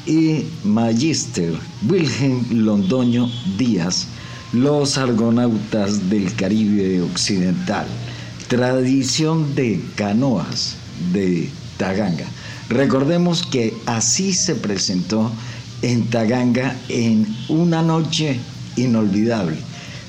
y 0.06 0.44
magíster 0.64 1.52
Wilhelm 1.88 2.64
Londoño 2.64 3.28
Díaz, 3.58 4.06
los 4.52 4.96
argonautas 4.98 6.08
del 6.08 6.34
Caribe 6.34 7.02
Occidental, 7.02 7.86
tradición 8.48 9.54
de 9.54 9.80
canoas 9.96 10.76
de 11.12 11.50
Taganga. 11.76 12.26
Recordemos 12.68 13.42
que 13.42 13.74
así 13.86 14.32
se 14.32 14.54
presentó 14.54 15.30
en 15.82 16.06
Taganga 16.08 16.76
en 16.88 17.26
una 17.48 17.82
noche 17.82 18.38
inolvidable, 18.76 19.56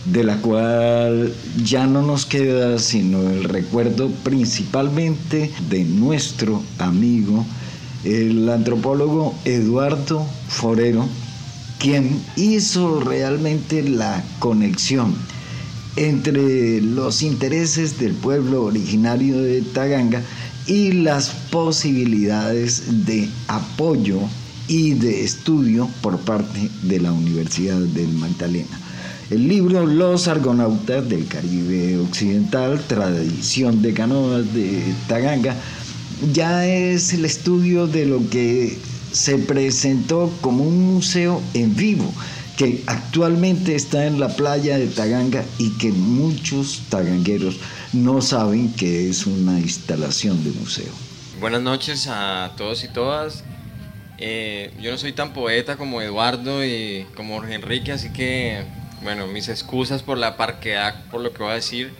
de 0.05 0.23
la 0.23 0.38
cual 0.38 1.33
ya 1.63 1.85
no 1.85 2.02
nos 2.02 2.25
queda 2.25 2.80
sino 2.80 3.30
el 3.30 3.43
recuerdo 3.43 4.09
principalmente 4.23 5.52
de 5.69 5.83
nuestro 5.83 6.63
amigo, 6.80 7.45
el 8.03 8.47
antropólogo 8.49 9.35
Eduardo 9.45 10.25
Forero, 10.47 11.08
quien 11.80 12.22
hizo 12.36 13.00
realmente 13.00 13.83
la 13.83 14.23
conexión 14.39 15.16
entre 15.95 16.81
los 16.81 17.22
intereses 17.23 18.00
del 18.00 18.14
pueblo 18.14 18.64
originario 18.64 19.42
de 19.42 19.61
Taganga 19.61 20.22
y 20.67 20.92
las 20.92 21.30
posibilidades 21.52 23.05
de 23.05 23.30
apoyo 23.48 24.20
y 24.67 24.94
de 24.94 25.23
estudio 25.23 25.89
por 26.02 26.20
parte 26.20 26.70
de 26.83 27.00
la 27.00 27.11
Universidad 27.11 27.80
del 27.80 28.09
Magdalena. 28.14 28.80
El 29.30 29.48
libro 29.48 29.86
Los 29.86 30.27
Argonautas 30.27 31.08
del 31.09 31.26
Caribe 31.27 31.98
Occidental, 31.98 32.80
Tradición 32.88 33.82
de 33.82 33.94
Canoas 33.94 34.54
de 34.54 34.83
Taganga, 35.08 35.55
ya 36.33 36.65
es 36.65 37.14
el 37.14 37.26
estudio 37.26 37.88
de 37.88 38.05
lo 38.05 38.30
que 38.30 38.77
se 39.17 39.39
presentó 39.39 40.32
como 40.42 40.64
un 40.64 40.94
museo 40.94 41.42
en 41.55 41.76
vivo 41.76 42.14
que 42.55 42.83
actualmente 42.86 43.76
está 43.76 44.05
en 44.05 44.20
la 44.20 44.30
playa 44.30 44.78
de 44.78 44.88
Taganga 44.88 45.44
y 45.58 45.76
que 45.80 45.92
muchos 45.92 46.83
tagangueros 46.89 47.60
no 47.94 48.22
saben 48.22 48.72
que 48.73 49.10
es 49.10 49.26
una 49.26 49.60
instalación 49.60 50.44
de 50.44 50.52
museo. 50.52 50.94
Buenas 51.39 51.64
noches 51.64 52.08
a 52.08 52.52
todos 52.58 52.83
y 52.83 52.89
todas. 52.89 53.44
Eh, 54.20 54.72
yo 54.80 54.92
no 54.92 55.00
soy 55.00 55.14
tan 55.14 55.33
poeta 55.33 55.77
como 55.77 56.00
Eduardo 56.02 56.64
y 56.64 57.08
como 57.16 57.38
Jorge 57.38 57.56
Enrique, 57.56 57.92
así 57.92 58.14
que, 58.14 58.66
bueno, 59.02 59.26
mis 59.26 59.50
excusas 59.50 60.04
por 60.04 60.20
la 60.20 60.38
parquedad, 60.38 61.06
por 61.10 61.22
lo 61.22 61.33
que 61.33 61.42
voy 61.42 61.54
a 61.54 61.56
decir. 61.56 61.92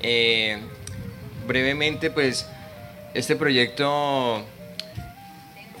Eh, 0.00 0.58
brevemente, 1.46 2.10
pues, 2.10 2.46
este 3.12 3.36
proyecto 3.36 4.46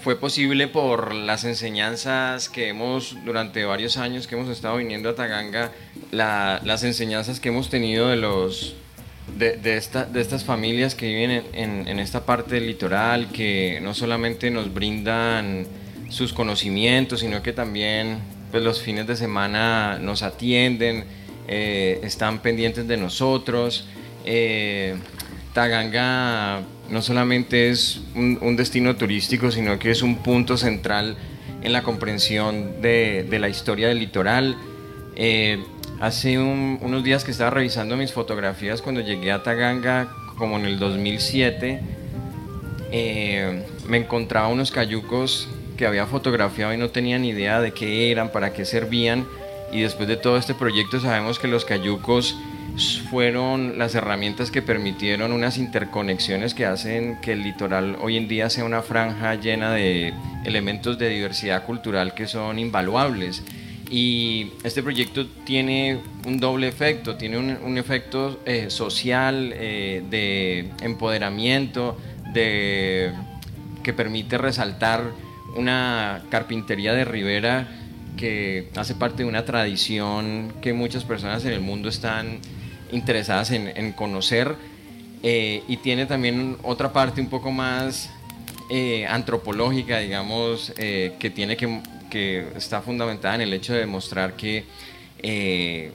fue 0.02 0.16
posible 0.16 0.66
por 0.66 1.14
las 1.14 1.44
enseñanzas 1.44 2.48
que 2.48 2.68
hemos, 2.68 3.16
durante 3.24 3.64
varios 3.64 3.96
años 3.96 4.26
que 4.26 4.34
hemos 4.34 4.48
estado 4.48 4.76
viniendo 4.78 5.08
a 5.08 5.14
Taganga, 5.14 5.70
las 6.10 6.82
enseñanzas 6.82 7.38
que 7.38 7.50
hemos 7.50 7.70
tenido 7.70 8.08
de 8.08 8.16
los... 8.16 8.74
De, 9.38 9.76
estas 9.76 10.44
familias 10.44 10.96
que 10.96 11.06
viven 11.06 11.44
en, 11.52 11.98
esta 12.00 12.26
parte 12.26 12.56
del 12.56 12.66
litoral, 12.66 13.30
que 13.30 13.78
no 13.80 13.94
solamente 13.94 14.50
nos 14.50 14.74
brindan 14.74 15.66
sus 16.08 16.32
conocimientos, 16.32 17.20
sino 17.20 17.40
que 17.40 17.52
también 17.52 18.18
pues, 18.50 18.64
los 18.64 18.82
fines 18.82 19.06
de 19.06 19.14
semana 19.14 19.98
nos 20.00 20.22
atienden, 20.22 21.04
eh, 21.46 22.00
están 22.02 22.40
pendientes 22.40 22.88
de 22.88 22.96
nosotros. 22.96 23.86
Eh, 24.24 24.96
Taganga 25.52 26.62
no 26.90 27.02
solamente 27.02 27.68
es 27.68 28.00
un, 28.14 28.56
destino 28.56 28.96
turístico, 28.96 29.50
sino 29.50 29.78
que 29.78 29.90
es 29.90 30.02
un 30.02 30.16
punto 30.16 30.56
central 30.56 31.16
en 31.62 31.72
la 31.72 31.82
comprensión 31.82 32.80
de, 32.80 33.26
la 33.38 33.48
historia 33.48 33.88
del 33.88 33.98
litoral. 33.98 34.56
Eh, 35.14 35.62
hace 36.00 36.38
unos 36.38 37.04
días 37.04 37.24
que 37.24 37.30
estaba 37.30 37.50
revisando 37.50 37.96
mis 37.96 38.12
fotografías 38.12 38.82
cuando 38.82 39.00
llegué 39.00 39.30
a 39.32 39.42
Taganga, 39.42 40.08
como 40.36 40.58
en 40.58 40.64
el 40.64 40.78
2007, 40.78 41.80
eh, 42.90 43.62
me 43.88 43.98
encontraba 43.98 44.48
unos 44.48 44.70
cayucos 44.70 45.48
que 45.76 45.86
había 45.86 46.06
fotografiado 46.06 46.72
y 46.72 46.76
no 46.76 46.90
tenía 46.90 47.18
ni 47.18 47.30
idea 47.30 47.60
de 47.60 47.72
qué 47.72 48.10
eran, 48.10 48.32
para 48.32 48.52
qué 48.52 48.64
servían. 48.64 49.26
Y 49.70 49.80
después 49.80 50.08
de 50.08 50.16
todo 50.16 50.36
este 50.36 50.54
proyecto 50.54 51.00
sabemos 51.00 51.38
que 51.38 51.48
los 51.48 51.64
cayucos 51.64 52.36
fueron 53.10 53.78
las 53.78 53.94
herramientas 53.94 54.50
que 54.50 54.62
permitieron 54.62 55.32
unas 55.32 55.58
interconexiones 55.58 56.54
que 56.54 56.64
hacen 56.64 57.20
que 57.20 57.32
el 57.32 57.42
litoral 57.42 57.96
hoy 58.00 58.16
en 58.16 58.28
día 58.28 58.48
sea 58.48 58.64
una 58.64 58.82
franja 58.82 59.34
llena 59.34 59.72
de 59.72 60.14
elementos 60.44 60.98
de 60.98 61.08
diversidad 61.08 61.64
cultural 61.64 62.14
que 62.14 62.26
son 62.26 62.58
invaluables. 62.58 63.42
Y 63.90 64.52
este 64.64 64.82
proyecto 64.82 65.26
tiene 65.44 65.98
un 66.26 66.40
doble 66.40 66.66
efecto, 66.66 67.16
tiene 67.16 67.36
un, 67.36 67.76
efecto 67.76 68.40
eh, 68.46 68.70
social, 68.70 69.52
eh, 69.54 70.02
de 70.08 70.70
empoderamiento, 70.80 71.98
de, 72.32 73.12
que 73.82 73.92
permite 73.92 74.38
resaltar 74.38 75.12
una 75.56 76.22
carpintería 76.30 76.94
de 76.94 77.04
Rivera 77.04 77.68
que 78.16 78.68
hace 78.76 78.94
parte 78.94 79.24
de 79.24 79.28
una 79.28 79.44
tradición 79.44 80.54
que 80.62 80.72
muchas 80.72 81.04
personas 81.04 81.44
en 81.44 81.52
el 81.52 81.60
mundo 81.60 81.90
están 81.90 82.38
interesadas 82.92 83.50
en, 83.50 83.92
conocer 83.92 84.54
eh, 85.22 85.62
y 85.66 85.78
tiene 85.78 86.06
también 86.06 86.56
otra 86.62 86.92
parte 86.92 87.20
un 87.20 87.28
poco 87.28 87.50
más 87.50 88.10
eh, 88.70 89.06
antropológica, 89.06 89.98
digamos, 89.98 90.72
eh, 90.76 91.14
que 91.18 91.30
tiene 91.30 91.56
que, 91.56 91.80
que 92.10 92.46
está 92.56 92.82
fundamentada 92.82 93.34
en 93.34 93.40
el 93.40 93.52
hecho 93.52 93.72
de 93.72 93.80
demostrar 93.80 94.34
que 94.34 94.64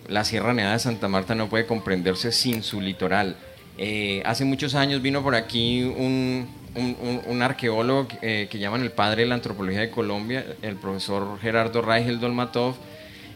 la 0.08 0.24
Sierra 0.24 0.54
Nevada 0.54 0.76
de 0.76 0.80
Santa 0.80 1.10
Marta 1.10 1.36
no 1.36 1.50
puede 1.50 1.66
comprenderse 1.66 2.32
sin 2.32 2.64
su 2.64 2.80
litoral. 2.80 3.36
hace 4.24 4.46
muchos 4.46 4.74
años 4.74 5.02
vino 5.02 5.22
por 5.22 5.36
aquí 5.36 5.84
un, 5.84 6.48
un, 7.28 7.42
arqueólogo 7.42 8.08
que 8.08 8.58
llaman 8.58 8.84
el 8.84 8.92
padre 8.92 9.24
de 9.24 9.28
la 9.28 9.36
antropología 9.36 9.82
de 9.82 9.90
Colombia, 9.90 10.46
el 10.62 10.78
profesor 10.78 11.38
Gerardo 11.42 11.82
Raigel 11.82 12.22
Dolmatov, 12.22 12.76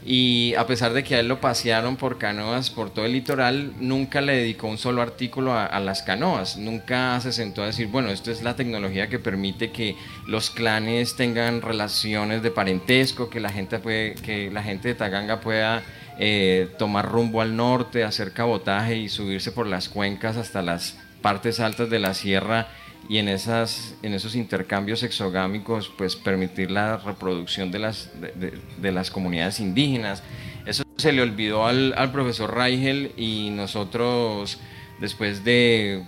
y 0.04 0.56
a 0.56 0.66
pesar 0.66 0.94
de 0.94 1.04
que 1.04 1.16
a 1.16 1.20
él 1.20 1.28
lo 1.28 1.40
pasearon 1.40 1.96
por 1.96 2.18
canoas 2.18 2.70
por 2.72 2.90
todo 2.90 3.06
el 3.06 3.12
litoral, 3.12 3.74
nunca 3.80 4.22
le 4.22 4.36
dedicó 4.36 4.68
un 4.68 4.78
solo 4.78 5.02
artículo 5.02 5.54
a, 5.54 5.80
las 5.80 6.02
canoas, 6.02 6.58
nunca 6.58 7.20
se 7.22 7.32
sentó 7.32 7.62
a 7.62 7.68
decir, 7.68 7.88
bueno, 7.88 8.10
esto 8.10 8.32
es 8.32 8.42
la 8.42 8.56
tecnología 8.56 9.10
que 9.10 9.20
permite 9.20 9.72
que 9.72 9.96
los 10.28 10.50
clanes 10.50 11.16
tengan 11.16 11.62
relaciones 11.62 12.42
de 12.42 12.50
parentesco, 12.52 13.30
que 13.30 13.40
la 13.40 13.50
gente, 13.50 13.80
que 14.24 14.50
la 14.52 14.64
gente 14.64 14.90
de 14.90 14.96
Taganga 14.96 15.40
pueda 15.40 15.84
eh, 16.18 16.70
tomar 16.80 17.10
rumbo 17.10 17.42
al 17.42 17.56
norte, 17.56 18.04
hacer 18.04 18.34
cabotaje 18.34 18.98
y 18.98 19.10
subirse 19.10 19.52
por 19.52 19.68
las 19.68 19.88
cuencas 19.88 20.38
hasta 20.38 20.62
las 20.62 20.98
partes 21.22 21.60
altas 21.60 21.90
de 21.90 22.00
la 22.00 22.14
sierra 22.16 22.68
y 23.10 23.18
en, 23.18 23.28
esas, 23.28 23.96
en 24.04 24.14
esos 24.14 24.36
intercambios 24.36 25.04
exogámicos 25.04 25.92
pues 25.98 26.16
permitir 26.16 26.72
la 26.72 26.98
reproducción 26.98 27.72
de 27.72 27.80
las, 27.80 28.10
de, 28.20 28.92
las 28.92 29.12
comunidades 29.12 29.60
indígenas. 29.60 30.24
Eso 30.66 30.84
se 30.98 31.12
le 31.12 31.22
olvidó 31.22 31.66
al, 31.66 31.94
al 31.98 32.12
profesor 32.12 32.56
Reichel 32.56 33.12
y 33.18 33.50
nosotros 33.50 34.60
después 35.00 35.44
de 35.44 36.04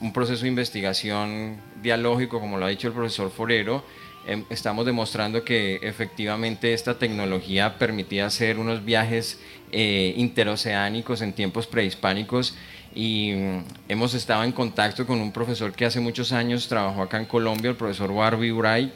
un 0.00 0.12
proceso 0.12 0.42
de 0.42 0.48
investigación 0.48 1.58
dialógico, 1.80 2.40
como 2.40 2.58
lo 2.58 2.66
ha 2.66 2.68
dicho 2.68 2.88
el 2.88 2.94
profesor 2.94 3.30
Forero, 3.30 3.84
em, 4.26 4.44
estamos 4.50 4.84
demostrando 4.84 5.44
que 5.44 5.78
efectivamente 5.82 6.72
esta 6.72 6.98
tecnología 6.98 7.78
permitía 7.78 8.26
hacer 8.26 8.58
unos 8.58 8.84
viajes 8.84 9.40
eh, 9.70 10.14
interoceánicos 10.16 11.22
en 11.22 11.32
tiempos 11.32 11.66
prehispánicos 11.66 12.56
y 12.94 13.32
mm, 13.32 13.64
hemos 13.88 14.14
estado 14.14 14.44
en 14.44 14.52
contacto 14.52 15.06
con 15.06 15.20
un 15.20 15.32
profesor 15.32 15.72
que 15.72 15.84
hace 15.84 16.00
muchos 16.00 16.32
años 16.32 16.68
trabajó 16.68 17.02
acá 17.02 17.18
en 17.18 17.26
Colombia, 17.26 17.70
el 17.70 17.76
profesor 17.76 18.14
Barbie 18.14 18.52
Uraik, 18.52 18.92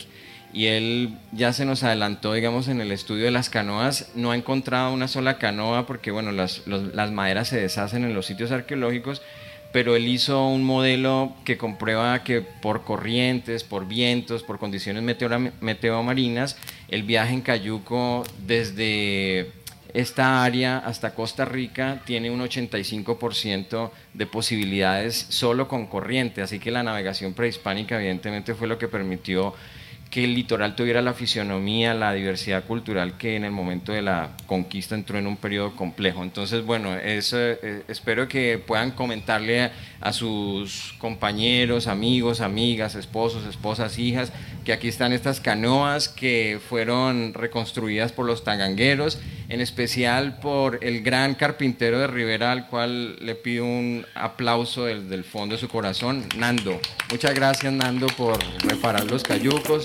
y 0.53 0.67
él 0.67 1.19
ya 1.33 1.53
se 1.53 1.65
nos 1.65 1.83
adelantó, 1.83 2.33
digamos, 2.33 2.69
en 2.69 2.81
el 2.81 2.93
estudio 2.93 3.25
de 3.25 3.31
las 3.31 3.51
canoas, 3.51 4.11
no 4.15 4.31
ha 4.31 4.37
encontrado 4.37 4.93
una 4.95 5.09
sola 5.09 5.39
canoa 5.39 5.87
porque, 5.87 6.11
bueno, 6.11 6.33
las, 6.33 6.63
las 6.67 7.11
maderas 7.11 7.49
se 7.49 7.61
deshacen 7.61 8.05
en 8.05 8.15
los 8.15 8.27
sitios 8.27 8.53
arqueológicos, 8.53 9.21
pero 9.73 9.97
él 9.97 10.09
hizo 10.09 10.47
un 10.49 10.65
modelo 10.65 11.35
que 11.45 11.59
comprueba 11.59 12.25
que 12.25 12.41
por 12.41 12.85
corrientes, 12.85 13.65
por 13.65 13.87
vientos, 13.87 14.43
por 14.43 14.59
condiciones 14.59 15.03
meteomarinas, 15.61 16.57
el 16.89 17.03
viaje 17.03 17.35
en 17.35 17.43
cayuco 17.43 18.25
desde 18.47 19.53
esta 19.97 20.45
área 20.45 20.77
hasta 20.77 21.15
Costa 21.15 21.47
Rica 21.47 22.03
tiene 22.05 22.31
un 22.31 22.41
85% 22.41 23.91
de 24.13 24.27
posibilidades 24.27 25.17
solo 25.31 25.69
con 25.69 25.87
corriente, 25.87 26.43
así 26.43 26.59
que 26.59 26.71
la 26.71 26.83
navegación 26.83 27.33
prehispánica 27.33 27.97
evidentemente 27.97 28.55
fue 28.55 28.69
lo 28.69 28.77
que 28.77 28.89
permitió 28.89 29.55
que 30.11 30.25
el 30.25 30.35
litoral 30.35 30.77
tuviera 30.77 31.03
la 31.03 31.15
fisionomía, 31.15 31.95
la 31.95 32.13
diversidad 32.13 32.65
cultural 32.65 33.17
que 33.17 33.37
en 33.37 33.45
el 33.45 33.51
momento 33.51 33.93
de 33.93 34.03
la 34.03 34.31
conquista 34.47 34.95
entró 34.95 35.19
en 35.19 35.27
un 35.27 35.37
periodo 35.37 35.75
complejo. 35.75 36.23
Entonces, 36.23 36.65
bueno, 36.65 36.95
eh, 36.95 37.83
espero 37.89 38.29
que 38.29 38.59
puedan 38.59 38.93
comentarle 38.93 39.71
a, 40.01 40.13
sus 40.13 40.95
compañeros, 40.99 41.87
amigos, 41.87 42.41
amigas, 42.41 42.95
esposos, 42.95 43.45
esposas, 43.47 43.99
hijas, 43.99 44.33
que 44.65 44.73
aquí 44.73 44.89
están 44.89 45.13
estas 45.13 45.41
canoas 45.41 46.09
que 46.09 46.61
fueron 46.69 47.35
reconstruidas 47.35 48.13
por 48.13 48.27
los 48.27 48.45
tangangueros, 48.45 49.19
en 49.49 49.61
especial 49.61 50.39
por 50.41 50.79
el 50.83 51.03
gran 51.03 51.35
carpintero 51.35 51.99
de 51.99 52.07
Rivera, 52.07 52.53
al 52.53 52.69
cual 52.69 53.17
le 53.25 53.35
pido 53.35 53.65
un 53.65 54.05
aplauso 54.15 54.85
desde 54.85 55.15
el 55.15 55.25
fondo 55.25 55.55
de 55.55 55.61
su 55.61 55.69
corazón, 55.69 56.25
Nando. 56.37 56.81
Muchas 57.11 57.35
gracias, 57.35 57.73
Nando, 57.73 58.07
por 58.09 58.39
reparar 58.65 59.05
los 59.05 59.23
cayucos 59.23 59.85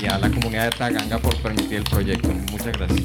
y 0.00 0.06
a 0.06 0.18
la 0.18 0.30
comunidad 0.30 0.70
de 0.70 0.76
Taganga 0.76 1.18
por 1.18 1.36
permitir 1.42 1.78
el 1.78 1.84
proyecto. 1.84 2.28
Muchas 2.50 2.72
gracias. 2.72 3.02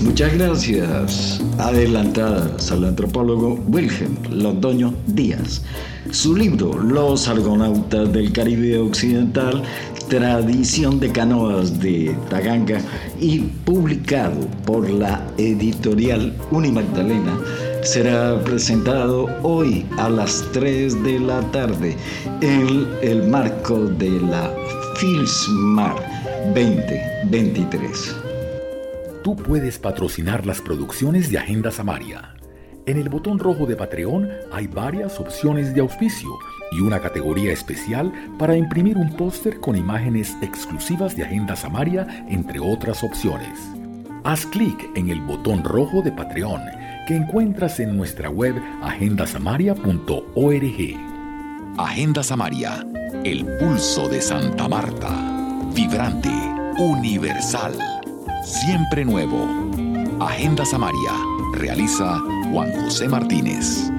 Muchas 0.00 0.34
gracias 0.34 1.40
adelantadas 1.58 2.72
al 2.72 2.84
antropólogo 2.84 3.54
Wilhelm 3.68 4.16
Londoño 4.30 4.94
Díaz. 5.06 5.62
Su 6.10 6.34
libro 6.34 6.72
Los 6.72 7.28
Argonautas 7.28 8.12
del 8.12 8.32
Caribe 8.32 8.78
Occidental, 8.78 9.62
Tradición 10.08 10.98
de 11.00 11.12
Canoas 11.12 11.78
de 11.80 12.16
Taganga 12.30 12.80
y 13.20 13.40
publicado 13.40 14.40
por 14.64 14.88
la 14.88 15.26
editorial 15.36 16.34
Unimagdalena 16.50 17.38
será 17.82 18.42
presentado 18.42 19.28
hoy 19.42 19.86
a 19.98 20.08
las 20.08 20.44
3 20.52 21.04
de 21.04 21.20
la 21.20 21.40
tarde 21.52 21.94
en 22.40 22.88
el 23.02 23.28
marco 23.28 23.78
de 23.78 24.10
la 24.10 24.50
FILSMAR 24.96 25.96
2023. 26.54 28.16
Tú 29.22 29.36
puedes 29.36 29.78
patrocinar 29.78 30.46
las 30.46 30.60
producciones 30.62 31.30
de 31.30 31.38
Agenda 31.38 31.70
Samaria. 31.70 32.37
En 32.88 32.96
el 32.96 33.08
botón 33.10 33.38
rojo 33.38 33.66
de 33.66 33.76
Patreon 33.76 34.30
hay 34.50 34.66
varias 34.66 35.20
opciones 35.20 35.74
de 35.74 35.82
auspicio 35.82 36.30
y 36.72 36.80
una 36.80 36.98
categoría 36.98 37.52
especial 37.52 38.10
para 38.38 38.56
imprimir 38.56 38.96
un 38.96 39.14
póster 39.14 39.60
con 39.60 39.76
imágenes 39.76 40.34
exclusivas 40.40 41.14
de 41.14 41.24
Agenda 41.24 41.54
Samaria, 41.54 42.06
entre 42.30 42.58
otras 42.58 43.04
opciones. 43.04 43.60
Haz 44.24 44.46
clic 44.46 44.88
en 44.94 45.10
el 45.10 45.20
botón 45.20 45.64
rojo 45.64 46.00
de 46.00 46.12
Patreon 46.12 46.62
que 47.06 47.14
encuentras 47.14 47.78
en 47.78 47.94
nuestra 47.94 48.30
web 48.30 48.54
agendasamaria.org. 48.82 50.96
Agenda 51.76 52.22
Samaria, 52.22 52.86
el 53.22 53.44
pulso 53.58 54.08
de 54.08 54.22
Santa 54.22 54.66
Marta. 54.66 55.10
Vibrante, 55.74 56.32
universal, 56.78 57.74
siempre 58.42 59.04
nuevo. 59.04 59.46
Agenda 60.20 60.64
Samaria, 60.64 61.12
realiza 61.52 62.18
Juan 62.50 62.72
José 62.72 63.08
Martínez. 63.08 63.97